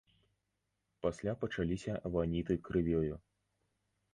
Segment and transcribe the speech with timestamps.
[1.03, 3.15] Пасля пачаліся ваніты крывёю.